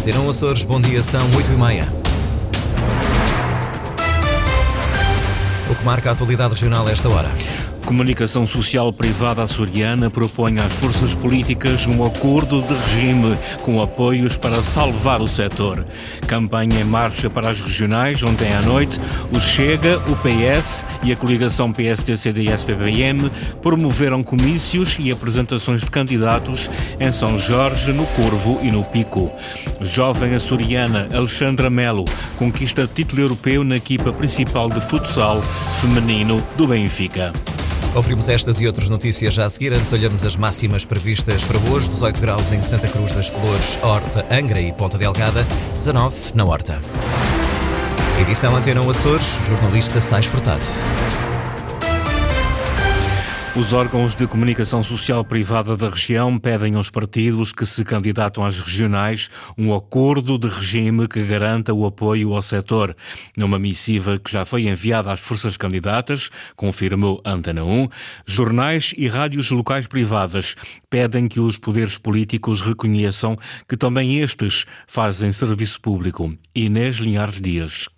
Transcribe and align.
Antena 0.00 0.26
Açores, 0.30 0.64
bom 0.64 0.80
dia, 0.80 1.02
são 1.02 1.20
8 1.36 1.52
e 1.52 1.56
meia. 1.56 1.92
O 5.70 5.74
que 5.74 5.84
marca 5.84 6.08
a 6.08 6.12
atualidade 6.14 6.54
regional 6.54 6.88
esta 6.88 7.06
hora? 7.10 7.28
Comunicação 7.86 8.46
Social 8.46 8.92
Privada 8.92 9.42
Açoriana 9.42 10.10
propõe 10.10 10.56
às 10.58 10.72
forças 10.74 11.12
políticas 11.14 11.86
um 11.86 12.04
acordo 12.04 12.62
de 12.62 12.74
regime 12.74 13.36
com 13.62 13.82
apoios 13.82 14.36
para 14.36 14.62
salvar 14.62 15.20
o 15.20 15.28
setor. 15.28 15.84
Campanha 16.26 16.80
em 16.80 16.84
marcha 16.84 17.28
para 17.28 17.50
as 17.50 17.60
regionais, 17.60 18.22
ontem 18.22 18.52
à 18.52 18.62
noite, 18.62 19.00
o 19.34 19.40
Chega, 19.40 19.98
o 20.08 20.16
PS 20.16 20.84
e 21.02 21.12
a 21.12 21.16
coligação 21.16 21.72
PSD-CDS-PPM 21.72 23.30
promoveram 23.60 24.22
comícios 24.22 24.96
e 24.98 25.10
apresentações 25.10 25.80
de 25.80 25.90
candidatos 25.90 26.70
em 26.98 27.10
São 27.10 27.38
Jorge, 27.38 27.92
no 27.92 28.06
Corvo 28.06 28.60
e 28.62 28.70
no 28.70 28.84
Pico. 28.84 29.30
Jovem 29.80 30.34
açoriana 30.34 31.08
Alexandra 31.12 31.68
Melo 31.68 32.04
conquista 32.36 32.86
título 32.86 33.22
europeu 33.22 33.64
na 33.64 33.76
equipa 33.76 34.12
principal 34.12 34.68
de 34.70 34.80
futsal 34.80 35.42
feminino 35.80 36.42
do 36.56 36.66
Benfica. 36.66 37.32
Conferimos 37.92 38.28
estas 38.28 38.60
e 38.60 38.66
outras 38.66 38.88
notícias 38.88 39.34
já 39.34 39.46
a 39.46 39.50
seguir. 39.50 39.72
Antes 39.72 39.92
olhamos 39.92 40.24
as 40.24 40.36
máximas 40.36 40.84
previstas 40.84 41.42
para 41.42 41.58
hoje: 41.70 41.90
18 41.90 42.20
graus 42.20 42.52
em 42.52 42.60
Santa 42.60 42.86
Cruz 42.86 43.12
das 43.12 43.28
Flores, 43.28 43.78
Horta, 43.82 44.24
Angra 44.30 44.60
e 44.60 44.72
Ponta 44.72 44.96
Delgada, 44.96 45.44
19 45.78 46.16
na 46.34 46.44
Horta. 46.44 46.80
Edição 48.20 48.54
Antena 48.54 48.80
Açores, 48.88 49.26
jornalista 49.48 50.00
Sais 50.00 50.26
Furtado. 50.26 50.64
Os 53.56 53.72
órgãos 53.72 54.14
de 54.14 54.28
comunicação 54.28 54.80
social 54.80 55.24
privada 55.24 55.76
da 55.76 55.90
região 55.90 56.38
pedem 56.38 56.76
aos 56.76 56.88
partidos 56.88 57.52
que 57.52 57.66
se 57.66 57.84
candidatam 57.84 58.44
às 58.44 58.60
regionais 58.60 59.28
um 59.58 59.74
acordo 59.74 60.38
de 60.38 60.46
regime 60.46 61.08
que 61.08 61.20
garanta 61.24 61.74
o 61.74 61.84
apoio 61.84 62.32
ao 62.32 62.42
setor. 62.42 62.96
Numa 63.36 63.58
missiva 63.58 64.20
que 64.20 64.30
já 64.30 64.44
foi 64.44 64.68
enviada 64.68 65.10
às 65.10 65.18
forças 65.18 65.56
candidatas, 65.56 66.30
confirmou 66.54 67.20
Antena 67.24 67.64
1, 67.64 67.88
jornais 68.24 68.94
e 68.96 69.08
rádios 69.08 69.50
locais 69.50 69.88
privadas 69.88 70.54
pedem 70.88 71.26
que 71.26 71.40
os 71.40 71.56
poderes 71.56 71.98
políticos 71.98 72.60
reconheçam 72.60 73.36
que 73.68 73.76
também 73.76 74.20
estes 74.20 74.64
fazem 74.86 75.32
serviço 75.32 75.80
público. 75.80 76.32
Inês 76.54 76.98
Linhares 76.98 77.40
Dias 77.40 77.88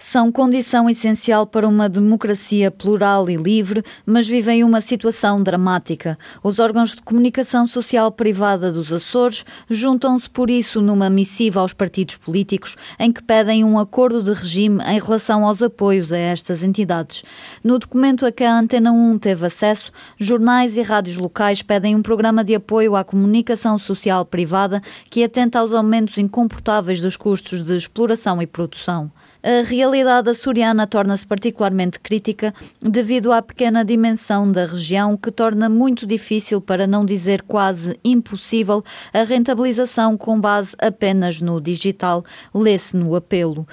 são 0.00 0.32
condição 0.32 0.88
essencial 0.88 1.46
para 1.46 1.68
uma 1.68 1.86
democracia 1.86 2.70
plural 2.70 3.28
e 3.28 3.36
livre, 3.36 3.84
mas 4.06 4.26
vivem 4.26 4.64
uma 4.64 4.80
situação 4.80 5.42
dramática. 5.42 6.18
Os 6.42 6.58
órgãos 6.58 6.94
de 6.94 7.02
comunicação 7.02 7.66
social 7.66 8.10
privada 8.10 8.72
dos 8.72 8.90
Açores 8.90 9.44
juntam-se 9.68 10.28
por 10.28 10.48
isso 10.48 10.80
numa 10.80 11.10
missiva 11.10 11.60
aos 11.60 11.74
partidos 11.74 12.16
políticos 12.16 12.76
em 12.98 13.12
que 13.12 13.22
pedem 13.22 13.62
um 13.62 13.78
acordo 13.78 14.22
de 14.22 14.32
regime 14.32 14.82
em 14.84 14.98
relação 14.98 15.44
aos 15.44 15.62
apoios 15.62 16.14
a 16.14 16.18
estas 16.18 16.64
entidades. 16.64 17.22
No 17.62 17.78
documento 17.78 18.24
a 18.24 18.32
que 18.32 18.42
a 18.42 18.58
Antena 18.58 18.90
1 18.90 19.18
teve 19.18 19.46
acesso, 19.46 19.92
jornais 20.18 20.78
e 20.78 20.82
rádios 20.82 21.18
locais 21.18 21.60
pedem 21.60 21.94
um 21.94 22.02
programa 22.02 22.42
de 22.42 22.54
apoio 22.54 22.96
à 22.96 23.04
comunicação 23.04 23.78
social 23.78 24.24
privada 24.24 24.80
que 25.10 25.22
atenta 25.22 25.58
aos 25.58 25.74
aumentos 25.74 26.16
incomportáveis 26.16 27.02
dos 27.02 27.18
custos 27.18 27.60
de 27.60 27.76
exploração 27.76 28.40
e 28.40 28.46
produção. 28.46 29.12
A 29.42 29.64
realidade 29.64 30.28
açoriana 30.28 30.86
torna-se 30.86 31.26
particularmente 31.26 31.98
crítica 31.98 32.52
devido 32.82 33.32
à 33.32 33.40
pequena 33.40 33.82
dimensão 33.82 34.52
da 34.52 34.66
região, 34.66 35.16
que 35.16 35.30
torna 35.30 35.66
muito 35.66 36.06
difícil, 36.06 36.60
para 36.60 36.86
não 36.86 37.06
dizer 37.06 37.40
quase 37.42 37.98
impossível, 38.04 38.84
a 39.14 39.22
rentabilização 39.22 40.14
com 40.18 40.38
base 40.38 40.76
apenas 40.78 41.40
no 41.40 41.58
digital, 41.58 42.22
lê-se 42.54 42.94
no 42.94 43.16
apelo. 43.16 43.66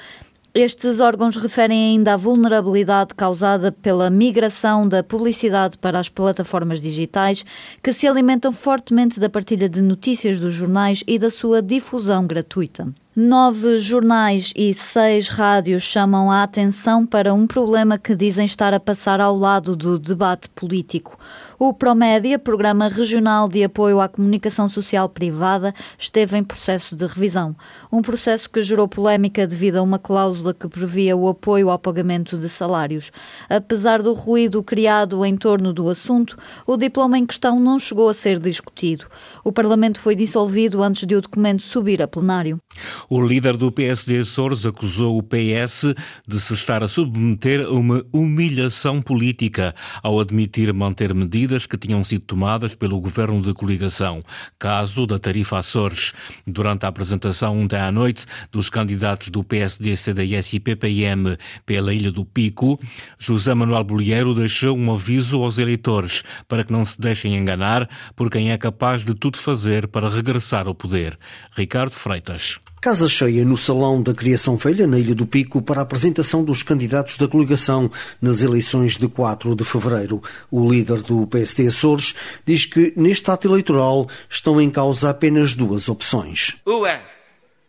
Estes 0.54 1.02
órgãos 1.02 1.36
referem 1.36 1.92
ainda 1.92 2.14
à 2.14 2.18
vulnerabilidade 2.18 3.14
causada 3.14 3.70
pela 3.70 4.10
migração 4.10 4.88
da 4.88 5.04
publicidade 5.04 5.78
para 5.78 6.00
as 6.00 6.08
plataformas 6.08 6.80
digitais, 6.80 7.46
que 7.84 7.92
se 7.92 8.08
alimentam 8.08 8.54
fortemente 8.54 9.20
da 9.20 9.30
partilha 9.30 9.68
de 9.68 9.82
notícias 9.82 10.40
dos 10.40 10.54
jornais 10.54 11.04
e 11.06 11.20
da 11.20 11.30
sua 11.30 11.62
difusão 11.62 12.26
gratuita. 12.26 12.88
Nove 13.20 13.80
jornais 13.80 14.54
e 14.56 14.76
seis 14.76 15.28
rádios 15.28 15.82
chamam 15.82 16.30
a 16.30 16.44
atenção 16.44 17.04
para 17.04 17.34
um 17.34 17.48
problema 17.48 17.98
que 17.98 18.16
dizem 18.16 18.46
estar 18.46 18.76
a 18.76 18.80
passar 18.80 19.20
ao 19.20 19.36
lado 19.36 19.76
do 19.76 19.98
debate 19.98 20.48
político. 20.50 21.18
O 21.58 21.74
Promédia, 21.74 22.38
Programa 22.38 22.88
Regional 22.88 23.50
de 23.50 23.64
Apoio 23.64 24.00
à 24.00 24.08
Comunicação 24.08 24.70
Social 24.70 25.10
Privada, 25.10 25.74
esteve 25.98 26.38
em 26.38 26.44
processo 26.44 26.96
de 26.96 27.08
revisão. 27.08 27.56
Um 27.92 28.04
processo 28.04 28.48
que 28.48 28.62
gerou 28.62 28.88
polémica 28.88 29.48
devido 29.48 29.78
a 29.78 29.82
uma 29.82 29.98
cláusula 29.98 30.54
que 30.54 30.68
previa 30.68 31.18
o 31.18 31.28
apoio 31.28 31.72
ao 31.72 31.80
pagamento 31.80 32.38
de 32.38 32.48
salários. 32.48 33.12
Apesar 33.50 34.04
do 34.04 34.14
ruído 34.14 34.62
criado 34.62 35.26
em 35.26 35.36
torno 35.36 35.74
do 35.74 35.90
assunto, 35.90 36.38
o 36.68 36.78
diploma 36.78 37.18
em 37.18 37.26
questão 37.26 37.60
não 37.60 37.80
chegou 37.80 38.10
a 38.10 38.14
ser 38.14 38.38
discutido. 38.38 39.08
O 39.44 39.52
Parlamento 39.52 40.00
foi 40.00 40.16
dissolvido 40.16 40.84
antes 40.84 41.08
de 41.08 41.16
o 41.16 41.22
documento 41.22 41.64
subir 41.64 42.00
a 42.00 42.08
plenário. 42.08 42.62
O 43.10 43.26
líder 43.26 43.56
do 43.56 43.72
PSD 43.72 44.18
Açores 44.18 44.66
acusou 44.66 45.18
o 45.18 45.24
PS 45.24 45.94
de 46.28 46.42
se 46.42 46.54
estar 46.54 46.84
a 46.84 46.90
submeter 46.90 47.66
a 47.66 47.72
uma 47.72 48.06
humilhação 48.12 49.02
política 49.02 49.74
ao 50.04 50.20
admitir 50.20 50.74
manter 50.74 51.14
medidas 51.14 51.66
que 51.66 51.78
tinham 51.78 52.04
sido 52.04 52.26
tomadas 52.26 52.76
pelo 52.76 53.00
governo 53.00 53.42
de 53.42 53.54
coligação, 53.54 54.22
caso 54.60 55.08
da 55.08 55.18
tarifa 55.18 55.58
Açores. 55.58 56.12
Durante 56.46 56.86
a 56.86 56.90
apresentação 56.90 57.58
ontem 57.58 57.80
à 57.80 57.90
noite 57.94 58.26
dos 58.52 58.70
candidatos 58.70 59.30
do 59.30 59.42
PSD, 59.42 59.96
CDS 59.96 60.52
e 60.52 60.60
PPM 60.60 61.38
pela 61.66 61.94
Ilha 61.94 62.12
do 62.12 62.26
Pico, 62.26 62.78
José 63.18 63.54
Manuel 63.54 63.86
Bolheiro 63.86 64.36
deixou 64.36 64.78
um 64.78 64.92
aviso 64.92 65.42
aos 65.42 65.58
eleitores 65.58 66.26
para 66.46 66.66
que 66.66 66.74
não 66.74 66.84
se 66.84 67.00
deixem 67.00 67.38
enganar 67.38 67.90
por 68.18 68.30
quem 68.30 68.52
é 68.52 68.58
capaz 68.58 69.06
de 69.06 69.16
tudo 69.16 69.38
fazer 69.38 69.88
para 69.88 70.10
regressar 70.10 70.68
ao 70.68 70.76
poder. 70.76 71.18
Ricardo 71.56 71.94
Freitas. 71.94 72.60
Casa 72.80 73.10
cheia 73.10 73.44
no 73.44 73.58
Salão 73.58 74.04
da 74.04 74.14
Criação 74.14 74.56
Velha, 74.56 74.86
na 74.86 75.00
Ilha 75.00 75.16
do 75.16 75.26
Pico, 75.26 75.64
para 75.64 75.80
a 75.80 75.84
apresentação 75.84 76.44
dos 76.44 76.62
candidatos 76.62 77.18
da 77.18 77.28
coligação 77.28 77.92
nas 78.22 78.42
eleições 78.42 78.98
de 78.98 79.08
4 79.08 79.56
de 79.56 79.66
fevereiro. 79.66 80.22
O 80.52 80.72
líder 80.72 81.02
do 81.02 81.26
PSD 81.26 81.68
Açores 81.68 82.14
diz 82.46 82.68
que 82.68 82.94
neste 82.96 83.32
ato 83.32 83.48
eleitoral 83.48 84.08
estão 84.30 84.62
em 84.62 84.70
causa 84.70 85.10
apenas 85.10 85.56
duas 85.56 85.90
opções. 85.90 86.58
Ou 86.66 86.86
é 86.86 87.02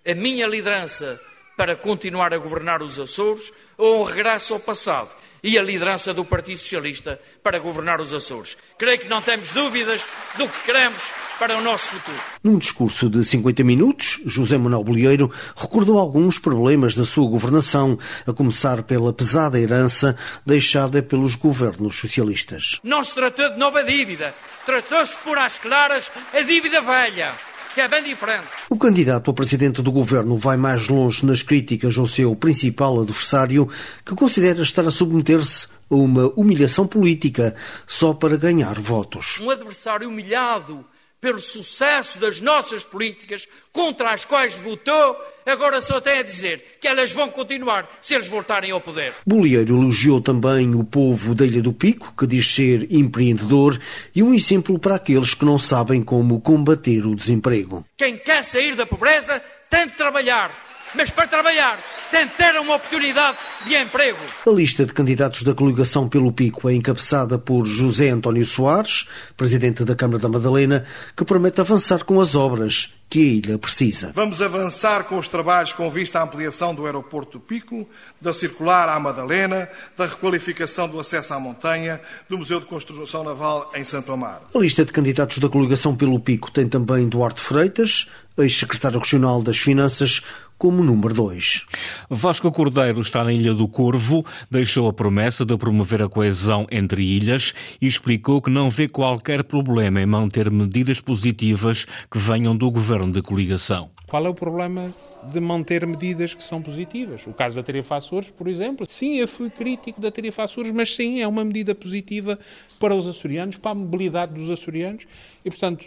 a 0.07 0.15
minha 0.15 0.47
liderança 0.47 1.19
para 1.57 1.75
continuar 1.75 2.35
a 2.35 2.39
governar 2.39 2.83
os 2.83 2.99
Açores 2.99 3.51
ou 3.79 4.03
um 4.03 4.05
regresso 4.05 4.53
ao 4.53 4.61
passado 4.61 5.09
e 5.43 5.59
a 5.59 5.63
liderança 5.63 6.13
do 6.13 6.25
Partido 6.25 6.59
Socialista 6.59 7.19
para 7.43 7.59
governar 7.59 7.99
os 7.99 8.13
Açores. 8.13 8.59
Creio 8.77 8.99
que 8.99 9.09
não 9.09 9.23
temos 9.23 9.53
dúvidas 9.53 10.03
do 10.37 10.47
que 10.47 10.65
queremos 10.67 11.03
para 11.39 11.57
o 11.57 11.63
nosso 11.63 11.89
futuro. 11.89 12.19
Num 12.43 12.59
discurso 12.59 13.09
de 13.09 13.25
50 13.25 13.63
minutos, 13.63 14.21
José 14.27 14.59
Manuel 14.59 14.83
Bolieiro 14.83 15.31
recordou 15.57 15.99
alguns 15.99 16.39
problemas 16.39 16.95
da 16.95 17.05
sua 17.05 17.29
governação, 17.29 17.99
a 18.27 18.33
começar 18.33 18.83
pela 18.83 19.13
pesada 19.13 19.59
herança 19.59 20.17
deixada 20.45 21.03
pelos 21.03 21.37
governos 21.37 21.97
socialistas. 21.97 22.81
Não 22.83 23.05
se 23.05 23.15
tratou 23.15 23.51
de 23.51 23.59
nova 23.59 23.85
dívida, 23.85 24.35
tratou-se 24.67 25.15
por 25.25 25.39
às 25.39 25.59
claras 25.59 26.11
a 26.35 26.41
dívida 26.41 26.81
velha 26.83 27.33
que 27.75 27.83
é 27.83 27.87
bem 27.87 28.03
diferente. 28.03 28.49
O 28.69 28.77
candidato 28.77 29.31
a 29.31 29.35
presidente 29.35 29.81
do 29.81 29.93
governo 29.93 30.37
vai 30.37 30.57
mais 30.57 30.89
longe 30.89 31.25
nas 31.25 31.45
críticas 31.45 31.97
ao 31.97 32.09
seu 32.09 32.35
principal 32.35 33.01
adversário, 33.01 33.69
que 34.05 34.17
considera 34.17 34.63
estar 34.63 34.85
a 34.85 34.91
submeter-se 34.91 35.69
a 35.89 35.95
uma 35.95 36.33
humilhação 36.35 36.89
política 36.89 37.55
só 37.87 38.13
para 38.13 38.37
ganhar 38.37 38.81
votos. 38.81 39.39
Um 39.41 39.51
adversário 39.51 40.09
humilhado 40.09 40.85
pelo 41.21 41.41
sucesso 41.41 42.19
das 42.19 42.41
nossas 42.41 42.85
políticas 42.85 43.47
contra 43.73 44.13
as 44.13 44.25
quais 44.25 44.55
votou, 44.57 45.17
agora 45.45 45.81
só 45.81 46.01
tem 46.01 46.19
a 46.19 46.23
dizer 46.23 46.79
que 46.81 46.87
elas 46.87 47.13
vão 47.13 47.29
continuar 47.29 47.89
se 48.01 48.15
eles 48.15 48.29
voltarem 48.29 48.71
ao 48.71 48.81
poder. 48.81 49.15
Bolieiro 49.27 49.77
elogiou 49.77 50.21
também 50.21 50.75
o 50.75 50.85
povo 50.85 51.35
da 51.35 51.45
Ilha 51.45 51.63
do 51.63 51.73
Pico, 51.73 52.15
que 52.17 52.27
diz 52.27 52.47
ser 52.47 52.93
empreendedor 52.93 53.81
e 54.15 54.23
um 54.23 54.33
exemplo 54.33 54.79
para 54.79 54.97
aqueles 54.97 55.35
que 55.35 55.45
não 55.45 55.59
sabem 55.59 56.03
como 56.03 56.41
combater 56.41 57.07
o 57.07 57.15
desemprego. 57.15 57.85
Quem 57.97 58.17
quer 58.17 58.45
sair 58.45 58.77
da 58.77 58.87
pobreza 58.87 59.43
tem 59.69 59.87
de 59.87 59.95
trabalhar, 59.95 60.51
mas 60.95 61.11
para 61.11 61.27
trabalhar 61.27 61.79
tem 62.11 62.27
de 62.27 62.33
ter 62.33 62.59
uma 62.59 62.77
oportunidade 62.77 63.37
de 63.67 63.77
emprego. 63.77 64.19
A 64.47 64.51
lista 64.51 64.87
de 64.87 64.93
candidatos 64.93 65.43
da 65.43 65.55
coligação 65.55 66.09
pelo 66.09 66.33
Pico 66.33 66.69
é 66.69 66.75
encabeçada 66.75 67.39
por 67.39 67.67
José 67.67 68.09
António 68.11 68.45
Soares, 68.45 69.07
presidente 69.37 69.85
da 69.85 69.95
Câmara 69.95 70.19
da 70.19 70.29
Madalena, 70.29 70.85
que 71.17 71.25
promete 71.25 71.61
avançar 71.61 72.05
com 72.05 72.21
as 72.21 72.35
obras 72.35 72.95
que 73.11 73.19
a 73.19 73.23
ilha 73.23 73.59
precisa. 73.59 74.13
Vamos 74.15 74.43
avançar 74.43 75.05
com 75.05 75.17
os 75.17 75.29
trabalhos 75.29 75.73
com 75.73 75.91
vista 75.91 76.21
à 76.21 76.23
ampliação 76.23 76.75
do 76.75 76.85
aeroporto 76.85 77.39
do 77.39 77.41
Pico, 77.41 77.89
da 78.21 78.33
circular 78.33 78.89
à 78.89 79.01
Madalena, 79.01 79.69
da 79.97 80.07
requalificação 80.07 80.89
do 80.89 81.01
acesso 81.01 81.33
à 81.33 81.41
montanha, 81.41 82.01
do 82.29 82.37
Museu 82.37 82.61
de 82.61 82.67
Construção 82.67 83.25
Naval 83.25 83.71
em 83.75 83.85
Santo 83.85 84.13
Amaro. 84.13 84.43
A 84.55 84.59
lista 84.59 84.85
de 84.85 84.93
candidatos 84.93 85.39
da 85.39 85.49
coligação 85.49 85.97
pelo 85.97 86.21
Pico 86.21 86.51
tem 86.51 86.69
também 86.69 87.09
Duarte 87.09 87.41
Freitas, 87.41 88.09
ex-secretário 88.43 88.99
regional 88.99 89.43
das 89.43 89.59
Finanças, 89.59 90.23
como 90.59 90.83
número 90.83 91.15
2. 91.15 91.67
Vasco 92.11 92.51
Cordeiro 92.51 93.01
está 93.01 93.23
na 93.23 93.33
Ilha 93.33 93.55
do 93.55 93.69
Corvo, 93.69 94.27
deixou 94.51 94.89
a 94.89 94.93
promessa 94.93 95.45
de 95.45 95.57
promover 95.57 96.03
a 96.03 96.09
coesão 96.09 96.67
entre 96.71 97.03
ilhas 97.03 97.55
e 97.81 97.87
explicou 97.87 98.43
que 98.43 98.51
não 98.51 98.69
vê 98.69 98.89
qualquer 98.89 99.45
problema 99.45 100.01
em 100.01 100.07
manter 100.07 100.51
medidas 100.51 101.01
positivas 101.01 101.87
que 102.11 102.19
venham 102.19 102.57
do 102.57 102.71
governo 102.71 103.13
de 103.13 103.23
coligação. 103.23 103.91
Qual 104.09 104.27
é 104.27 104.29
o 104.29 104.35
problema 104.35 104.93
de 105.33 105.39
manter 105.39 105.87
medidas 105.87 106.35
que 106.35 106.43
são 106.43 106.61
positivas? 106.61 107.27
O 107.27 107.33
caso 107.33 107.57
da 107.57 107.63
tarifa 107.63 107.97
Açores, 107.97 108.31
por 108.31 108.49
exemplo. 108.49 108.87
Sim, 108.89 109.17
eu 109.17 109.29
fui 109.29 109.51
crítico 109.51 110.01
da 110.01 110.11
tarifa 110.11 110.43
Açores, 110.43 110.73
mas 110.73 110.95
sim, 110.95 111.21
é 111.21 111.29
uma 111.29 111.45
medida 111.45 111.75
positiva 111.75 112.39
para 112.81 112.95
os 112.95 113.07
açorianos, 113.07 113.57
para 113.57 113.73
a 113.73 113.75
mobilidade 113.75 114.33
dos 114.35 114.51
açorianos 114.51 115.07
e, 115.45 115.51
portanto, 115.51 115.87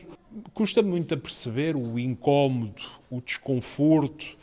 custa 0.54 0.81
muito 0.81 1.13
a 1.13 1.18
perceber 1.18 1.75
o 1.75 2.00
incómodo, 2.00 2.81
o 3.10 3.22
desconforto 3.22 4.38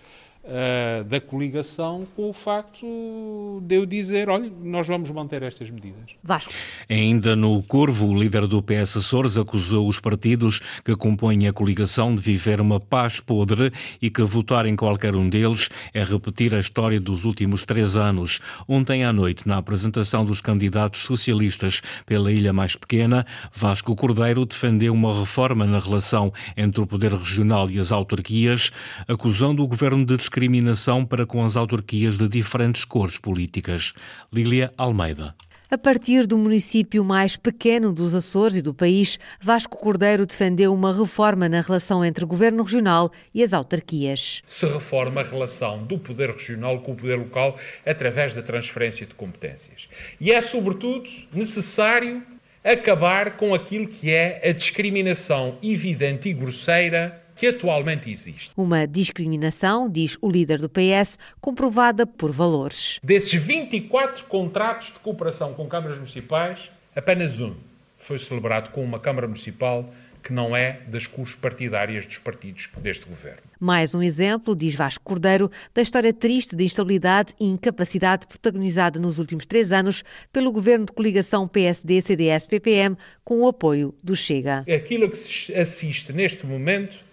uh, 0.49 1.05
da 1.05 1.21
coligação 1.21 2.07
com 2.17 2.31
o 2.31 2.33
facto 2.33 3.61
de 3.63 3.77
eu 3.77 3.87
dizer, 3.87 4.29
olha, 4.29 4.51
nós 4.63 4.87
vamos 4.87 5.11
manter 5.11 5.43
estas 5.43 5.71
medidas. 5.71 6.17
Vasco. 6.23 6.53
Ainda 6.89 7.37
no 7.37 7.63
Corvo, 7.63 8.09
o 8.09 8.19
líder 8.19 8.47
do 8.47 8.63
PS 8.63 8.97
Açores 8.97 9.37
acusou 9.37 9.89
os 9.89 10.01
partidos 10.01 10.61
que 10.85 10.97
compõem 10.97 11.47
a 11.47 11.53
coligação 11.53 12.15
de 12.15 12.21
viver 12.21 12.61
uma 12.61 12.81
paz 12.81 13.21
podre 13.21 13.73
e 14.01 14.11
que 14.11 14.23
votar 14.23 14.67
em 14.67 14.75
qualquer 14.75 15.15
um 15.15 15.29
deles 15.29 15.69
é 15.93 16.03
repetir 16.03 16.55
a 16.55 16.61
história 16.61 17.01
dos 17.01 17.25
últimos 17.25 17.65
três 17.65 17.97
anos. 17.97 18.41
Ontem 18.67 19.05
à 19.05 19.13
noite, 19.13 19.47
na 19.47 19.59
apresentação 19.59 20.25
dos 20.25 20.41
candidatos 20.41 21.03
socialistas 21.03 21.83
pela 22.07 22.33
ilha 22.33 22.53
mais 22.53 22.75
pequena, 22.75 23.27
Vasco 23.53 23.95
Cordeiro 23.95 24.47
defendeu 24.47 24.95
uma 24.95 25.19
reforma 25.19 25.67
na 25.67 25.79
relação 25.79 26.33
entre 26.57 26.81
o 26.81 26.87
poder 26.87 27.13
regional 27.13 27.71
e 27.71 27.79
as 27.79 27.93
autarquias, 27.93 28.71
acusando 29.07 29.63
o 29.63 29.67
governo 29.67 30.05
de 30.05 30.17
discriminação 30.17 30.38
discriminação 30.39 31.05
para 31.05 31.27
com 31.27 31.45
as 31.45 31.57
autarquias 31.57 32.17
de 32.17 32.29
diferentes 32.29 32.85
cores 32.85 33.19
políticas. 33.19 33.93
Lília 34.33 34.73
Almeida. 34.77 35.35
A 35.69 35.77
partir 35.77 36.27
do 36.27 36.39
município 36.39 37.05
mais 37.05 37.37
pequeno 37.37 37.93
dos 37.93 38.15
Açores 38.15 38.57
e 38.57 38.63
do 38.63 38.73
país, 38.73 39.19
Vasco 39.41 39.77
Cordeiro 39.77 40.25
defendeu 40.25 40.73
uma 40.73 40.97
reforma 40.97 41.49
na 41.49 41.61
relação 41.61 42.05
entre 42.05 42.25
o 42.25 42.27
governo 42.27 42.63
regional 42.63 43.11
e 43.35 43.43
as 43.43 43.53
autarquias. 43.53 44.43
Se 44.47 44.65
reforma 44.65 45.21
a 45.21 45.25
relação 45.25 45.85
do 45.85 45.99
poder 45.99 46.31
regional 46.31 46.81
com 46.81 46.93
o 46.93 46.97
poder 46.97 47.17
local 47.17 47.59
através 47.85 48.35
da 48.35 48.41
transferência 48.41 49.07
de 49.07 49.15
competências. 49.15 49.89
E 50.21 50.31
é, 50.31 50.41
sobretudo, 50.41 51.11
necessário 51.33 52.23
acabar 52.65 53.37
com 53.37 53.55
aquilo 53.55 53.89
que 53.89 54.11
é 54.11 54.41
a 54.49 54.53
discriminação 54.53 55.59
evidente 55.63 56.29
e 56.29 56.33
grosseira 56.33 57.28
que 57.39 57.47
atualmente 57.47 58.11
existe. 58.11 58.51
Uma 58.57 58.87
discriminação, 58.87 59.89
diz 59.89 60.19
o 60.21 60.29
líder 60.29 60.59
do 60.59 60.69
PS, 60.69 61.19
comprovada 61.41 62.05
por 62.05 62.33
valores. 62.33 62.99
Desses 63.03 63.41
24 63.41 64.25
contratos 64.25 64.89
de 64.89 64.99
cooperação 64.99 65.55
com 65.55 65.67
câmaras 65.69 65.97
municipais, 65.99 66.59
apenas 66.95 67.39
um 67.39 67.55
foi 67.97 68.19
celebrado 68.19 68.71
com 68.71 68.83
uma 68.83 68.99
Câmara 68.99 69.27
Municipal 69.27 69.89
que 70.23 70.33
não 70.33 70.55
é 70.55 70.81
das 70.89 71.07
cores 71.07 71.35
partidárias 71.35 72.05
dos 72.05 72.19
partidos 72.19 72.69
deste 72.79 73.07
governo. 73.07 73.41
Mais 73.59 73.95
um 73.95 74.03
exemplo, 74.03 74.55
diz 74.55 74.75
Vasco 74.75 75.03
Cordeiro, 75.05 75.51
da 75.73 75.81
história 75.81 76.13
triste 76.13 76.57
de 76.57 76.65
instabilidade 76.65 77.35
e 77.41 77.47
incapacidade 77.47 78.27
protagonizada 78.27 78.99
nos 78.99 79.19
últimos 79.19 79.47
três 79.47 79.71
anos 79.73 80.03
pelo 80.33 80.51
governo 80.51 80.87
de 80.87 80.93
coligação 80.93 81.47
PSD-CDS-PPM 81.47 82.97
com 83.25 83.43
o 83.43 83.49
apoio 83.49 83.95
do 84.03 84.17
Chega. 84.17 84.65
Aquilo 84.69 85.09
que 85.09 85.17
se 85.17 85.55
assiste 85.55 86.13
neste 86.13 86.45
momento 86.45 87.08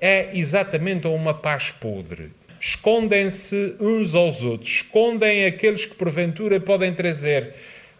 é 0.00 0.30
exatamente 0.36 1.06
uma 1.06 1.34
paz 1.34 1.70
podre. 1.70 2.30
Escondem-se 2.60 3.76
uns 3.80 4.14
aos 4.14 4.42
outros, 4.42 4.70
escondem 4.70 5.44
aqueles 5.44 5.86
que 5.86 5.94
porventura 5.94 6.60
podem 6.60 6.92
trazer 6.92 7.54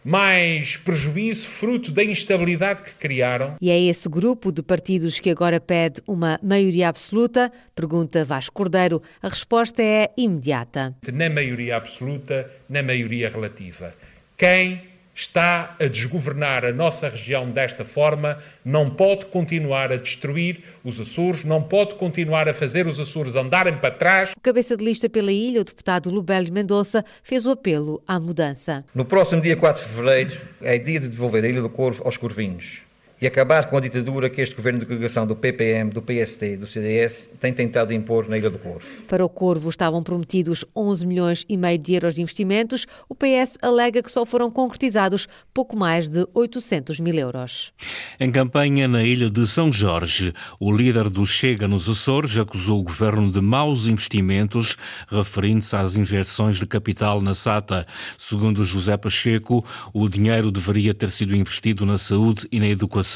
mais 0.04 0.76
prejuízo 0.76 1.46
fruto 1.46 1.92
da 1.92 2.02
instabilidade 2.02 2.82
que 2.82 2.92
criaram. 2.94 3.56
E 3.60 3.70
é 3.70 3.78
esse 3.78 4.08
grupo 4.08 4.50
de 4.50 4.62
partidos 4.62 5.20
que 5.20 5.30
agora 5.30 5.60
pede 5.60 6.00
uma 6.06 6.38
maioria 6.42 6.88
absoluta? 6.88 7.52
Pergunta 7.74 8.24
Vasco 8.24 8.54
Cordeiro. 8.54 9.02
A 9.20 9.28
resposta 9.28 9.82
é 9.82 10.10
imediata. 10.16 10.94
Na 11.12 11.28
maioria 11.28 11.76
absoluta, 11.76 12.50
na 12.68 12.82
maioria 12.82 13.28
relativa. 13.28 13.92
Quem 14.36 14.80
está 15.18 15.74
a 15.80 15.86
desgovernar 15.86 16.64
a 16.64 16.72
nossa 16.72 17.08
região 17.08 17.50
desta 17.50 17.84
forma, 17.84 18.38
não 18.64 18.88
pode 18.88 19.26
continuar 19.26 19.90
a 19.90 19.96
destruir 19.96 20.62
os 20.84 21.00
Açores, 21.00 21.42
não 21.42 21.60
pode 21.60 21.96
continuar 21.96 22.48
a 22.48 22.54
fazer 22.54 22.86
os 22.86 23.00
Açores 23.00 23.34
andarem 23.34 23.76
para 23.78 23.90
trás. 23.90 24.30
O 24.36 24.40
cabeça 24.40 24.76
de 24.76 24.84
lista 24.84 25.10
pela 25.10 25.32
ilha, 25.32 25.60
o 25.60 25.64
deputado 25.64 26.08
Lubélio 26.08 26.52
Mendonça, 26.52 27.04
fez 27.24 27.46
o 27.46 27.50
apelo 27.50 28.00
à 28.06 28.20
mudança. 28.20 28.84
No 28.94 29.04
próximo 29.04 29.42
dia 29.42 29.56
4 29.56 29.82
de 29.82 29.88
fevereiro 29.88 30.40
é 30.62 30.78
dia 30.78 31.00
de 31.00 31.08
devolver 31.08 31.44
a 31.44 31.48
Ilha 31.48 31.62
do 31.62 31.68
Corvo 31.68 32.04
aos 32.04 32.16
corvinhos 32.16 32.87
e 33.20 33.26
acabar 33.26 33.68
com 33.68 33.76
a 33.76 33.80
ditadura 33.80 34.30
que 34.30 34.40
este 34.40 34.54
governo 34.54 34.78
de 34.78 34.86
coligação 34.86 35.26
do 35.26 35.34
PPM, 35.34 35.90
do 35.90 36.00
PSD 36.00 36.54
e 36.54 36.56
do 36.56 36.66
CDS 36.66 37.28
tem 37.40 37.52
tentado 37.52 37.92
impor 37.92 38.28
na 38.28 38.38
Ilha 38.38 38.48
do 38.48 38.58
Corvo. 38.58 38.86
Para 39.08 39.24
o 39.24 39.28
Corvo 39.28 39.68
estavam 39.68 40.02
prometidos 40.02 40.64
11 40.74 41.06
milhões 41.06 41.44
e 41.48 41.56
meio 41.56 41.78
de 41.78 41.94
euros 41.94 42.14
de 42.14 42.22
investimentos. 42.22 42.86
O 43.08 43.14
PS 43.14 43.58
alega 43.60 44.02
que 44.02 44.10
só 44.10 44.24
foram 44.24 44.50
concretizados 44.50 45.26
pouco 45.52 45.76
mais 45.76 46.08
de 46.08 46.26
800 46.32 47.00
mil 47.00 47.14
euros. 47.14 47.72
Em 48.20 48.30
campanha 48.30 48.86
na 48.86 49.02
Ilha 49.02 49.28
de 49.28 49.46
São 49.46 49.72
Jorge, 49.72 50.32
o 50.60 50.70
líder 50.70 51.08
do 51.08 51.26
Chega 51.26 51.66
nos 51.66 51.88
Açores 51.88 52.36
acusou 52.36 52.80
o 52.80 52.84
governo 52.84 53.32
de 53.32 53.40
maus 53.40 53.86
investimentos, 53.86 54.76
referindo-se 55.08 55.74
às 55.74 55.96
injeções 55.96 56.58
de 56.58 56.66
capital 56.66 57.20
na 57.20 57.34
SATA. 57.34 57.86
Segundo 58.16 58.64
José 58.64 58.96
Pacheco, 58.96 59.64
o 59.92 60.08
dinheiro 60.08 60.52
deveria 60.52 60.94
ter 60.94 61.10
sido 61.10 61.34
investido 61.34 61.84
na 61.84 61.98
saúde 61.98 62.46
e 62.52 62.60
na 62.60 62.68
educação 62.68 63.07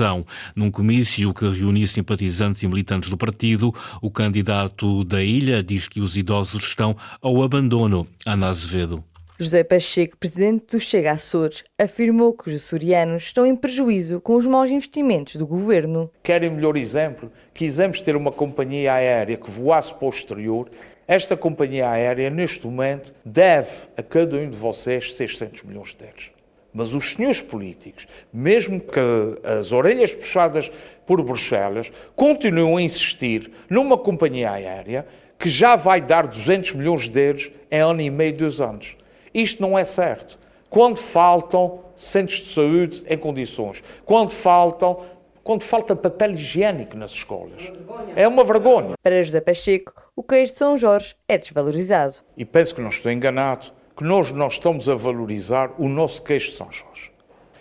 num 0.54 0.70
comício 0.70 1.34
que 1.34 1.48
reuniu 1.48 1.86
simpatizantes 1.86 2.62
e 2.62 2.68
militantes 2.68 3.10
do 3.10 3.16
partido, 3.16 3.74
o 4.00 4.10
candidato 4.10 5.04
da 5.04 5.22
ilha 5.22 5.62
diz 5.62 5.88
que 5.88 6.00
os 6.00 6.16
idosos 6.16 6.64
estão 6.64 6.96
ao 7.20 7.42
abandono. 7.42 8.06
Ana 8.24 8.48
Azevedo. 8.48 9.04
José 9.42 9.64
Pacheco, 9.64 10.16
presidente 10.16 10.66
do 10.70 10.78
Chega 10.78 11.10
Açores, 11.10 11.64
afirmou 11.76 12.32
que 12.32 12.48
os 12.48 12.54
açorianos 12.54 13.24
estão 13.24 13.44
em 13.44 13.56
prejuízo 13.56 14.20
com 14.20 14.34
os 14.34 14.46
maus 14.46 14.70
investimentos 14.70 15.34
do 15.34 15.46
governo. 15.46 16.10
Querem 16.22 16.50
melhor 16.50 16.76
exemplo? 16.76 17.32
Quisemos 17.52 17.98
ter 17.98 18.14
uma 18.14 18.30
companhia 18.30 18.94
aérea 18.94 19.36
que 19.36 19.50
voasse 19.50 19.92
para 19.94 20.06
o 20.06 20.10
exterior. 20.10 20.70
Esta 21.08 21.36
companhia 21.36 21.90
aérea, 21.90 22.30
neste 22.30 22.64
momento, 22.66 23.12
deve 23.24 23.70
a 23.96 24.02
cada 24.02 24.36
um 24.36 24.48
de 24.48 24.56
vocês 24.56 25.12
600 25.14 25.64
milhões 25.64 25.96
de 25.96 26.04
euros. 26.04 26.41
Mas 26.72 26.94
os 26.94 27.12
senhores 27.12 27.42
políticos, 27.42 28.06
mesmo 28.32 28.80
que 28.80 29.00
as 29.44 29.72
orelhas 29.72 30.14
puxadas 30.14 30.70
por 31.06 31.22
Bruxelas, 31.22 31.92
continuam 32.16 32.76
a 32.76 32.82
insistir 32.82 33.50
numa 33.68 33.98
companhia 33.98 34.52
aérea 34.52 35.06
que 35.38 35.48
já 35.48 35.76
vai 35.76 36.00
dar 36.00 36.26
200 36.26 36.72
milhões 36.74 37.08
de 37.08 37.20
euros 37.20 37.50
em 37.70 37.80
ano 37.80 38.00
e 38.00 38.10
meio, 38.10 38.36
dois 38.36 38.60
anos. 38.60 38.96
Isto 39.34 39.60
não 39.60 39.78
é 39.78 39.84
certo. 39.84 40.38
Quando 40.70 40.96
faltam 40.96 41.80
centros 41.94 42.38
de 42.38 42.54
saúde 42.54 43.02
em 43.06 43.18
condições, 43.18 43.82
quando 44.04 44.30
faltam 44.32 44.98
quando 45.42 45.62
falta 45.62 45.96
papel 45.96 46.32
higiênico 46.32 46.96
nas 46.96 47.10
escolas. 47.10 47.72
É 48.14 48.28
uma 48.28 48.44
vergonha. 48.44 48.94
Para 49.02 49.22
José 49.22 49.40
Pacheco, 49.40 49.92
o 50.14 50.22
queijo 50.22 50.52
de 50.52 50.58
São 50.58 50.76
Jorge 50.76 51.16
é 51.26 51.36
desvalorizado. 51.36 52.14
E 52.36 52.44
penso 52.44 52.74
que 52.74 52.80
não 52.80 52.90
estou 52.90 53.10
enganado 53.10 53.72
que 53.96 54.04
nós 54.04 54.32
não 54.32 54.48
estamos 54.48 54.88
a 54.88 54.94
valorizar 54.94 55.72
o 55.78 55.88
nosso 55.88 56.22
queijo 56.22 56.50
de 56.50 56.56
São 56.56 56.70
Jorge. 56.70 57.12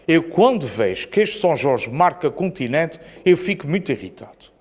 Eu, 0.07 0.23
quando 0.23 0.65
vejo 0.65 1.07
queijo 1.07 1.33
de 1.33 1.39
São 1.39 1.55
Jorge 1.55 1.89
marca 1.89 2.29
continente, 2.29 2.99
eu 3.25 3.37
fico 3.37 3.67
muito 3.67 3.91
irritado. 3.91 4.51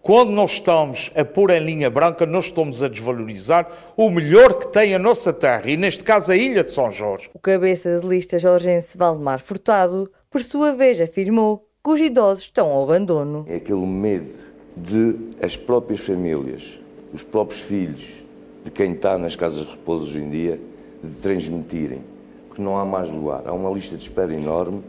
Quando 0.00 0.30
nós 0.30 0.52
estamos 0.52 1.10
a 1.14 1.24
pôr 1.24 1.50
em 1.50 1.60
linha 1.60 1.90
branca, 1.90 2.24
nós 2.24 2.46
estamos 2.46 2.82
a 2.82 2.88
desvalorizar 2.88 3.70
o 3.96 4.10
melhor 4.10 4.54
que 4.54 4.68
tem 4.68 4.94
a 4.94 4.98
nossa 4.98 5.32
terra, 5.32 5.68
e 5.68 5.76
neste 5.76 6.02
caso 6.02 6.32
a 6.32 6.36
Ilha 6.36 6.64
de 6.64 6.72
São 6.72 6.90
Jorge. 6.90 7.28
O 7.34 7.38
cabeça 7.38 8.00
de 8.00 8.06
lista 8.06 8.38
jorgense 8.38 8.96
Valdemar 8.96 9.40
Furtado, 9.40 10.10
por 10.30 10.42
sua 10.42 10.74
vez, 10.74 11.00
afirmou 11.00 11.68
que 11.84 11.90
os 11.90 12.00
idosos 12.00 12.44
estão 12.44 12.68
ao 12.70 12.84
abandono. 12.84 13.44
É 13.48 13.56
aquele 13.56 13.86
medo 13.86 14.32
de 14.76 15.16
as 15.42 15.56
próprias 15.56 16.00
famílias, 16.00 16.78
os 17.12 17.22
próprios 17.22 17.60
filhos 17.60 18.22
de 18.64 18.70
quem 18.70 18.92
está 18.92 19.18
nas 19.18 19.36
casas 19.36 19.66
de 19.66 19.72
repouso 19.72 20.04
hoje 20.04 20.20
em 20.20 20.30
dia, 20.30 20.60
de 21.02 21.10
transmitirem, 21.20 22.00
porque 22.48 22.62
não 22.62 22.78
há 22.78 22.84
mais 22.84 23.10
lugar. 23.10 23.42
Há 23.46 23.52
uma 23.52 23.70
lista 23.70 23.96
de 23.96 24.02
espera 24.02 24.32
enorme. 24.32 24.82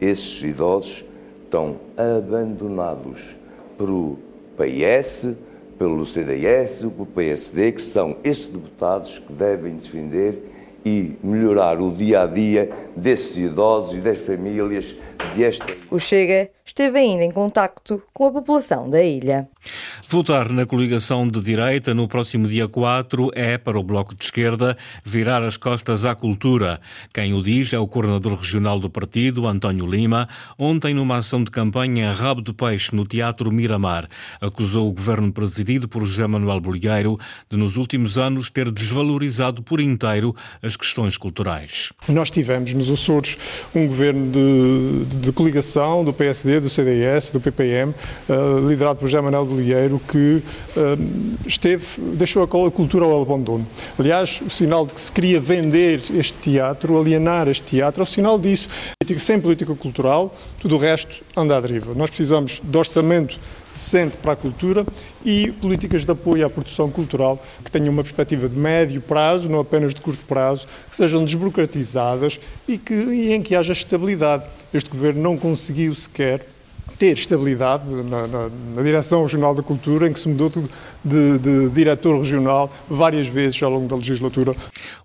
Esses 0.00 0.42
idosos 0.42 1.04
estão 1.44 1.76
abandonados 1.96 3.36
pelo 3.76 4.18
PS, 4.56 5.34
pelo 5.78 6.04
CDS, 6.04 6.80
pelo 6.80 7.06
PSD, 7.06 7.72
que 7.72 7.82
são 7.82 8.16
esses 8.22 8.48
deputados 8.48 9.18
que 9.18 9.32
devem 9.32 9.74
defender 9.74 10.50
e 10.84 11.16
melhorar 11.22 11.80
o 11.80 11.90
dia 11.90 12.22
a 12.22 12.26
dia 12.26 12.70
desses 12.96 13.36
idosos 13.36 13.94
e 13.94 14.00
das 14.00 14.18
famílias 14.20 14.94
desta. 15.36 15.66
O 15.90 15.98
Chega 15.98 16.50
esteve 16.70 16.98
ainda 17.00 17.24
em 17.24 17.30
contacto 17.30 18.00
com 18.12 18.26
a 18.26 18.30
população 18.30 18.88
da 18.88 19.02
ilha. 19.02 19.48
Votar 20.08 20.50
na 20.50 20.64
coligação 20.64 21.26
de 21.28 21.40
direita 21.40 21.92
no 21.92 22.08
próximo 22.08 22.48
dia 22.48 22.68
4 22.68 23.30
é, 23.34 23.58
para 23.58 23.78
o 23.78 23.82
Bloco 23.82 24.14
de 24.14 24.24
Esquerda, 24.24 24.76
virar 25.04 25.42
as 25.42 25.56
costas 25.56 26.04
à 26.04 26.14
cultura. 26.14 26.80
Quem 27.12 27.34
o 27.34 27.42
diz 27.42 27.72
é 27.72 27.78
o 27.78 27.86
coordenador 27.86 28.38
regional 28.38 28.78
do 28.78 28.88
partido, 28.88 29.46
António 29.46 29.86
Lima, 29.86 30.28
ontem 30.58 30.94
numa 30.94 31.18
ação 31.18 31.42
de 31.42 31.50
campanha 31.50 32.12
Rabo 32.12 32.40
de 32.40 32.52
Peixe 32.52 32.94
no 32.94 33.04
Teatro 33.04 33.50
Miramar. 33.52 34.08
Acusou 34.40 34.88
o 34.88 34.92
governo 34.92 35.32
presidido 35.32 35.88
por 35.88 36.04
José 36.06 36.26
Manuel 36.26 36.60
Bolheiro 36.60 37.18
de, 37.50 37.56
nos 37.56 37.76
últimos 37.76 38.16
anos, 38.16 38.48
ter 38.48 38.70
desvalorizado 38.70 39.62
por 39.62 39.80
inteiro 39.80 40.34
as 40.62 40.76
questões 40.76 41.16
culturais. 41.16 41.92
Nós 42.08 42.30
tivemos 42.30 42.72
nos 42.74 42.90
Açores 42.90 43.36
um 43.74 43.86
governo 43.86 44.30
de, 44.30 45.16
de 45.16 45.32
coligação 45.32 46.04
do 46.04 46.12
PSD, 46.12 46.59
do 46.60 46.68
CDS, 46.68 47.30
do 47.30 47.40
PPM, 47.40 47.94
eh, 48.28 48.34
liderado 48.68 48.98
por 48.98 49.08
José 49.08 49.20
Manuel 49.20 49.44
Bolieiro, 49.44 50.00
que 50.08 50.42
uh, 50.76 51.42
esteve, 51.46 51.84
deixou 52.14 52.42
a 52.42 52.70
cultura 52.70 53.04
ao 53.04 53.22
abandono. 53.22 53.66
Aliás, 53.98 54.40
o 54.46 54.50
sinal 54.50 54.86
de 54.86 54.94
que 54.94 55.00
se 55.00 55.10
queria 55.10 55.40
vender 55.40 56.02
este 56.14 56.34
teatro, 56.34 56.98
alienar 56.98 57.48
este 57.48 57.64
teatro, 57.64 58.02
é 58.02 58.04
o 58.04 58.06
sinal 58.06 58.38
disso. 58.38 58.68
Sem 59.18 59.40
política 59.40 59.74
cultural, 59.74 60.34
tudo 60.60 60.76
o 60.76 60.78
resto 60.78 61.24
anda 61.36 61.56
à 61.56 61.60
deriva. 61.60 61.94
Nós 61.94 62.10
precisamos 62.10 62.60
de 62.62 62.78
orçamento 62.78 63.38
decente 63.72 64.16
para 64.16 64.32
a 64.32 64.36
cultura 64.36 64.84
e 65.24 65.50
políticas 65.52 66.04
de 66.04 66.10
apoio 66.10 66.46
à 66.46 66.50
produção 66.50 66.90
cultural 66.90 67.42
que 67.64 67.70
tenham 67.70 67.92
uma 67.92 68.02
perspectiva 68.02 68.48
de 68.48 68.56
médio 68.56 69.00
prazo, 69.00 69.48
não 69.48 69.60
apenas 69.60 69.94
de 69.94 70.00
curto 70.00 70.24
prazo, 70.24 70.66
que 70.88 70.96
sejam 70.96 71.24
desburocratizadas 71.24 72.40
e, 72.66 72.78
que, 72.78 72.94
e 72.94 73.32
em 73.32 73.42
que 73.42 73.54
haja 73.54 73.72
estabilidade. 73.72 74.44
Este 74.72 74.90
governo 74.90 75.22
não 75.22 75.36
conseguiu 75.36 75.94
sequer 75.94 76.46
ter 77.00 77.14
estabilidade 77.14 77.88
na, 77.88 78.26
na, 78.26 78.50
na, 78.76 78.82
Direção 78.82 79.22
Regional 79.22 79.54
da 79.54 79.62
Cultura, 79.62 80.06
em 80.06 80.12
que 80.12 80.20
se 80.20 80.28
mudou 80.28 80.50
de, 81.02 81.38
de, 81.38 81.70
diretor 81.70 82.18
regional 82.18 82.70
várias 82.90 83.26
vezes 83.26 83.60
ao 83.62 83.70
longo 83.70 83.88
da 83.88 83.96
legislatura. 83.96 84.54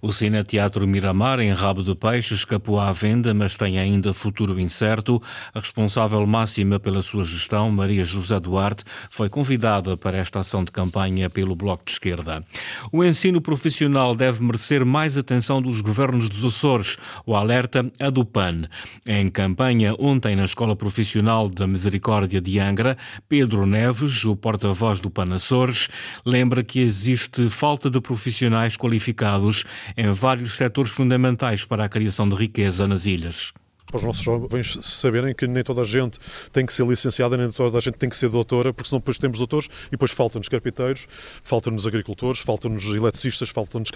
O 0.01 0.11
Cine 0.11 0.43
Teatro 0.43 0.85
Miramar, 0.85 1.39
em 1.39 1.53
Rabo 1.53 1.81
de 1.81 1.95
Peixe, 1.95 2.33
escapou 2.33 2.81
à 2.81 2.91
venda, 2.91 3.33
mas 3.33 3.55
tem 3.55 3.79
ainda 3.79 4.13
futuro 4.13 4.59
incerto. 4.59 5.21
A 5.53 5.61
responsável 5.61 6.27
máxima 6.27 6.77
pela 6.81 7.01
sua 7.01 7.23
gestão, 7.23 7.71
Maria 7.71 8.03
José 8.03 8.37
Duarte, 8.41 8.83
foi 9.09 9.29
convidada 9.29 9.95
para 9.95 10.17
esta 10.17 10.39
ação 10.39 10.65
de 10.65 10.73
campanha 10.73 11.29
pelo 11.29 11.55
Bloco 11.55 11.85
de 11.85 11.93
Esquerda. 11.93 12.43
O 12.91 13.05
ensino 13.05 13.39
profissional 13.39 14.13
deve 14.13 14.43
merecer 14.43 14.83
mais 14.83 15.17
atenção 15.17 15.61
dos 15.61 15.79
governos 15.79 16.27
dos 16.27 16.43
Açores. 16.43 16.97
O 17.25 17.37
alerta 17.37 17.89
é 17.97 18.11
do 18.11 18.25
PAN. 18.25 18.63
Em 19.07 19.29
campanha 19.29 19.95
ontem 19.97 20.35
na 20.35 20.43
Escola 20.43 20.75
Profissional 20.75 21.47
da 21.47 21.65
Misericórdia, 21.65 21.84
Misericórdia 21.85 22.41
de 22.41 22.57
Angra, 22.57 22.97
Pedro 23.29 23.67
Neves, 23.67 24.25
o 24.25 24.35
porta-voz 24.35 24.99
do 24.99 25.07
Panassores, 25.07 25.87
lembra 26.25 26.63
que 26.63 26.79
existe 26.79 27.47
falta 27.47 27.91
de 27.91 28.01
profissionais 28.01 28.75
qualificados 28.75 29.63
em 29.95 30.11
vários 30.11 30.57
setores 30.57 30.91
fundamentais 30.91 31.63
para 31.63 31.85
a 31.85 31.89
criação 31.89 32.27
de 32.27 32.35
riqueza 32.35 32.87
nas 32.87 33.05
ilhas 33.05 33.53
para 33.95 33.99
os 33.99 34.03
nossos 34.03 34.23
jovens 34.23 34.77
saberem 34.81 35.33
que 35.33 35.47
nem 35.47 35.63
toda 35.63 35.81
a 35.81 35.85
gente 35.85 36.19
tem 36.51 36.65
que 36.65 36.73
ser 36.73 36.85
licenciada, 36.85 37.37
nem 37.37 37.49
toda 37.49 37.77
a 37.77 37.81
gente 37.81 37.95
tem 37.95 38.09
que 38.09 38.17
ser 38.17 38.29
doutora, 38.29 38.73
porque 38.73 38.89
senão 38.89 38.99
depois 38.99 39.17
temos 39.17 39.39
doutores 39.39 39.69
e 39.87 39.91
depois 39.91 40.11
faltam-nos 40.11 40.49
carpinteiros, 40.49 41.07
faltam-nos 41.43 41.87
agricultores, 41.87 42.39
faltam-nos 42.39 42.85
eletricistas, 42.85 43.49
faltam-nos 43.49 43.91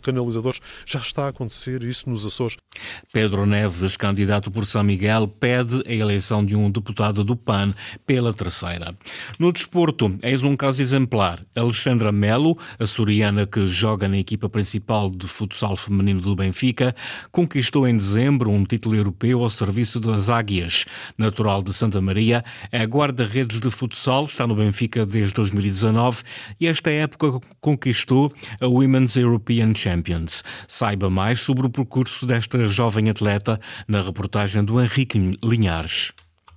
canalizadores. 0.00 0.60
Já 0.86 1.00
está 1.00 1.26
a 1.26 1.28
acontecer 1.28 1.82
isso 1.82 2.08
nos 2.08 2.24
Açores. 2.24 2.56
Pedro 3.12 3.44
Neves, 3.44 3.96
candidato 3.96 4.50
por 4.50 4.64
São 4.64 4.82
Miguel, 4.82 5.28
pede 5.28 5.82
a 5.86 5.92
eleição 5.92 6.44
de 6.44 6.56
um 6.56 6.70
deputado 6.70 7.22
do 7.22 7.36
PAN 7.36 7.74
pela 8.06 8.32
terceira. 8.32 8.94
No 9.38 9.52
desporto, 9.52 10.16
eis 10.22 10.42
um 10.42 10.56
caso 10.56 10.80
exemplar. 10.80 11.44
Alexandra 11.54 12.10
Melo, 12.10 12.56
a 12.78 12.86
soriana 12.86 13.46
que 13.46 13.66
joga 13.66 14.08
na 14.08 14.16
equipa 14.16 14.48
principal 14.48 15.10
de 15.10 15.26
futsal 15.26 15.76
feminino 15.76 16.20
do 16.20 16.34
Benfica, 16.34 16.94
conquistou 17.30 17.86
em 17.86 17.96
dezembro 17.96 18.50
um 18.50 18.64
título 18.64 18.96
europeu 18.96 19.41
ao 19.42 19.50
serviço 19.50 19.98
das 19.98 20.28
Águias. 20.28 20.84
Natural 21.16 21.62
de 21.62 21.72
Santa 21.72 22.00
Maria, 22.00 22.44
é 22.70 22.84
guarda-redes 22.84 23.60
de 23.60 23.70
futsal, 23.70 24.24
está 24.24 24.46
no 24.46 24.54
Benfica 24.54 25.04
desde 25.04 25.34
2019 25.34 26.22
e 26.60 26.66
esta 26.66 26.90
época 26.90 27.40
conquistou 27.60 28.32
a 28.60 28.66
Women's 28.66 29.16
European 29.16 29.74
Champions. 29.74 30.42
Saiba 30.68 31.10
mais 31.10 31.40
sobre 31.40 31.66
o 31.66 31.70
percurso 31.70 32.26
desta 32.26 32.66
jovem 32.66 33.10
atleta 33.10 33.60
na 33.86 34.02
reportagem 34.02 34.64
do 34.64 34.80
Henrique 34.80 35.38
Linhares. 35.42 36.12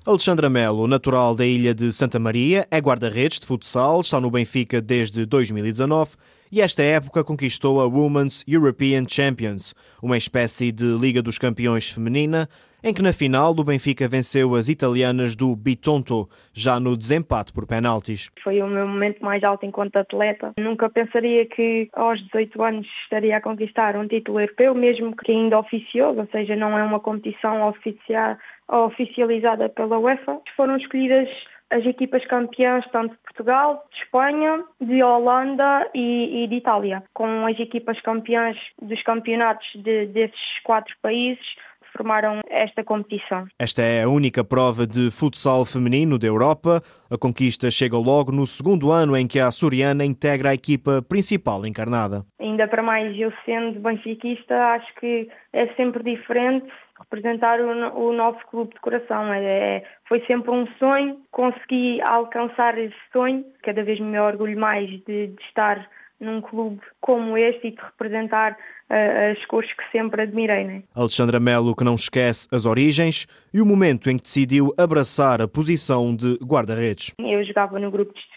Alexandra 0.06 0.52
Melo, 0.52 0.88
natural 0.88 1.34
da 1.34 1.46
ilha 1.48 1.74
de 1.74 1.92
Santa 1.92 2.20
Maria, 2.20 2.68
é 2.70 2.80
guarda-redes 2.80 3.40
de 3.40 3.48
futsal, 3.48 4.02
está 4.02 4.20
no 4.20 4.30
Benfica 4.30 4.80
desde 4.80 5.26
2019 5.26 6.12
e 6.52 6.62
esta 6.62 6.84
época 6.84 7.24
conquistou 7.24 7.82
a 7.82 7.88
Women's 7.88 8.44
European 8.48 9.06
Champions, 9.10 9.74
uma 10.02 10.16
espécie 10.16 10.72
de 10.72 10.86
Liga 10.86 11.22
dos 11.24 11.40
Campeões 11.40 11.90
feminina, 11.90 12.48
em 12.86 12.94
que 12.94 13.02
na 13.02 13.12
final 13.12 13.52
do 13.52 13.64
Benfica 13.64 14.08
venceu 14.08 14.54
as 14.54 14.70
italianas 14.70 15.36
do 15.36 15.56
Bitonto, 15.56 16.30
já 16.54 16.80
no 16.80 16.96
desempate 16.96 17.52
por 17.52 17.66
penaltis. 17.66 18.30
Foi 18.44 18.62
o 18.62 18.68
meu 18.68 18.88
momento 18.88 19.26
mais 19.26 19.44
alto 19.44 19.66
enquanto 19.66 19.98
atleta. 19.98 20.54
Nunca 20.60 20.88
pensaria 20.88 21.48
que 21.48 21.90
aos 21.94 22.24
18 22.26 22.62
anos 22.62 22.88
estaria 23.02 23.38
a 23.38 23.42
conquistar 23.42 23.96
um 23.98 24.08
título 24.08 24.40
europeu, 24.40 24.76
mesmo 24.76 25.16
que 25.16 25.32
ainda 25.32 25.58
oficioso, 25.58 26.20
ou 26.20 26.28
seja, 26.32 26.56
não 26.56 26.78
é 26.78 26.84
uma 26.84 27.00
competição 27.00 27.68
oficial, 27.68 28.38
oficializada 28.70 29.68
pela 29.68 29.98
UEFA. 29.98 30.40
Foram 30.56 30.78
escolhidas 30.78 31.28
as 31.72 31.84
equipas 31.88 32.24
campeãs 32.28 32.86
tanto 32.92 33.14
de 33.14 33.22
Portugal, 33.24 33.84
de 33.92 33.98
Espanha, 34.04 34.64
de 34.80 35.02
Holanda 35.02 35.90
e, 35.96 36.44
e 36.44 36.48
de 36.48 36.56
Itália. 36.58 37.04
Com 37.16 37.48
as 37.48 37.60
equipas 37.60 38.00
campeãs 38.02 38.56
dos 38.80 39.02
campeonatos 39.02 39.68
de, 39.74 40.06
desses 40.06 40.60
quatro 40.64 40.96
países 41.02 41.44
formaram 41.96 42.42
esta 42.50 42.84
competição. 42.84 43.46
Esta 43.60 43.82
é 43.82 44.04
a 44.04 44.10
única 44.10 44.44
prova 44.44 44.86
de 44.86 45.10
futsal 45.12 45.66
feminino 45.66 46.18
da 46.18 46.28
Europa. 46.28 46.82
A 47.10 47.18
conquista 47.18 47.70
chega 47.72 47.98
logo 47.98 48.32
no 48.32 48.46
segundo 48.46 48.92
ano 48.92 49.16
em 49.16 49.28
que 49.28 49.40
a 49.40 49.48
açoriana 49.48 50.04
integra 50.04 50.50
a 50.50 50.54
equipa 50.54 51.02
principal 51.08 51.66
encarnada. 51.66 52.26
Ainda 52.40 52.68
para 52.68 52.84
mais, 52.84 53.18
eu 53.18 53.32
sendo 53.46 53.80
benfiquista, 53.80 54.56
acho 54.74 54.94
que 54.96 55.30
é 55.54 55.68
sempre 55.76 56.04
diferente 56.04 56.68
representar 57.00 57.60
o, 57.60 58.08
o 58.08 58.14
nosso 58.14 58.40
clube 58.48 58.74
de 58.74 58.80
coração. 58.80 59.32
É, 59.34 59.44
é, 59.44 59.84
foi 60.08 60.24
sempre 60.26 60.52
um 60.52 60.66
sonho, 60.80 61.22
consegui 61.32 62.02
alcançar 62.02 62.78
esse 62.78 62.96
sonho. 63.12 63.46
Cada 63.64 63.84
vez 63.84 64.00
me 64.00 64.20
orgulho 64.20 64.58
mais 64.60 64.90
de, 64.90 65.28
de 65.28 65.44
estar 65.48 65.88
num 66.20 66.42
clube 66.42 66.80
como 67.02 67.38
este 67.38 67.68
e 67.68 67.72
de 67.72 67.82
representar 67.82 68.54
uh, 68.54 69.32
as 69.32 69.46
cores 69.46 69.72
que 69.74 69.84
sempre 69.92 70.22
admirei. 70.22 70.64
Né? 70.64 70.84
Alexandra 70.96 71.40
Melo, 71.40 71.76
que 71.76 71.84
não 71.84 71.96
esquece 71.96 72.48
as 72.52 72.66
origens 72.66 73.28
e 73.54 73.62
o 73.62 73.66
momento 73.66 74.10
em 74.10 74.18
que 74.18 74.24
decidiu 74.24 74.74
abraçar 74.78 75.42
a 75.42 75.48
posição 75.48 76.16
de 76.16 76.38
guarda-redes. 76.44 77.14
Eu 77.20 77.44
jogava 77.44 77.80
no 77.80 77.92
grupo 77.92 78.14
de 78.14 78.35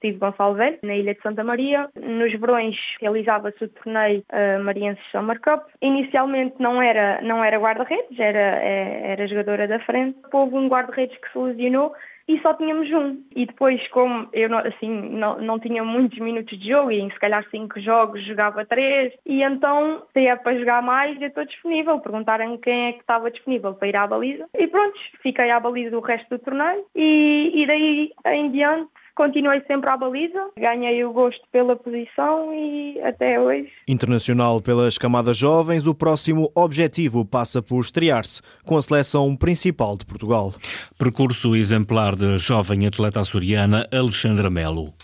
Desportivo 0.00 0.18
Gonçalo 0.18 0.54
Velho, 0.54 0.78
na 0.82 0.96
Ilha 0.96 1.14
de 1.14 1.22
Santa 1.22 1.44
Maria. 1.44 1.88
Nos 1.94 2.32
verões 2.32 2.76
realizava-se 3.00 3.62
o 3.62 3.68
torneio 3.68 4.24
uh, 4.32 4.64
Mariense 4.64 5.00
Summer 5.12 5.38
Cup. 5.40 5.64
Inicialmente 5.82 6.56
não 6.58 6.80
era, 6.80 7.20
não 7.22 7.44
era 7.44 7.58
guarda-redes, 7.58 8.18
era, 8.18 8.38
é, 8.38 9.12
era 9.12 9.28
jogadora 9.28 9.68
da 9.68 9.78
frente. 9.80 10.18
Houve 10.32 10.56
um 10.56 10.68
guarda-redes 10.68 11.16
que 11.18 11.30
se 11.30 11.38
lesionou 11.38 11.92
e 12.26 12.40
só 12.40 12.54
tínhamos 12.54 12.90
um. 12.92 13.22
E 13.34 13.44
depois, 13.44 13.86
como 13.88 14.28
eu 14.32 14.48
não, 14.48 14.58
assim, 14.58 14.88
não, 14.88 15.40
não 15.40 15.58
tinha 15.58 15.82
muitos 15.82 16.18
minutos 16.18 16.58
de 16.58 16.68
jogo, 16.68 16.92
e 16.92 17.00
em 17.00 17.10
se 17.10 17.18
calhar 17.18 17.44
cinco 17.50 17.80
jogos 17.80 18.24
jogava 18.24 18.64
três, 18.64 19.12
e 19.26 19.42
então 19.42 20.02
se 20.12 20.26
é 20.26 20.36
para 20.36 20.56
jogar 20.56 20.80
mais, 20.82 21.20
eu 21.20 21.28
estou 21.28 21.44
disponível. 21.44 21.98
Perguntaram 21.98 22.56
quem 22.58 22.88
é 22.88 22.92
que 22.92 23.00
estava 23.00 23.30
disponível 23.30 23.74
para 23.74 23.88
ir 23.88 23.96
à 23.96 24.06
baliza. 24.06 24.46
E 24.56 24.66
pronto, 24.66 24.98
fiquei 25.22 25.50
à 25.50 25.58
baliza 25.58 25.90
do 25.90 26.00
resto 26.00 26.28
do 26.30 26.38
torneio 26.38 26.84
e, 26.94 27.52
e 27.54 27.66
daí 27.66 28.12
em 28.26 28.50
diante 28.50 28.90
continuei 29.20 29.60
sempre 29.66 29.90
à 29.90 29.98
baliza, 29.98 30.48
ganhei 30.58 31.04
o 31.04 31.12
gosto 31.12 31.42
pela 31.52 31.76
posição 31.76 32.54
e 32.54 32.98
até 33.02 33.38
hoje. 33.38 33.68
Internacional 33.86 34.62
pelas 34.62 34.96
camadas 34.96 35.36
jovens, 35.36 35.86
o 35.86 35.94
próximo 35.94 36.50
objetivo 36.54 37.22
passa 37.22 37.60
por 37.60 37.80
estrear-se 37.80 38.40
com 38.64 38.78
a 38.78 38.82
seleção 38.82 39.36
principal 39.36 39.94
de 39.98 40.06
Portugal. 40.06 40.54
Percurso 40.98 41.54
exemplar 41.54 42.16
da 42.16 42.38
jovem 42.38 42.86
atleta 42.86 43.20
açoriana 43.20 43.86
Alexandra 43.92 44.48
Melo. 44.48 44.94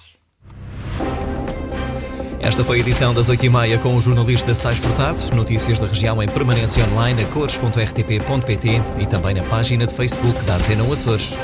Esta 2.41 2.65
foi 2.65 2.79
a 2.79 2.81
edição 2.81 3.13
das 3.13 3.29
8h30 3.29 3.83
com 3.83 3.97
o 3.97 4.01
jornalista 4.01 4.55
Sais 4.55 4.79
Furtado. 4.79 5.37
Notícias 5.37 5.79
da 5.79 5.89
região 5.89 6.23
em 6.23 6.29
permanência 6.29 6.83
online 6.87 7.23
a 7.23 7.27
cores.rtp.pt 7.27 8.69
e 8.99 9.07
também 9.07 9.35
na 9.35 9.43
página 9.43 9.87
de 9.87 9.95
Facebook 9.95 10.43
da 10.47 10.57
Antena 10.57 10.91
Açores. 10.91 11.37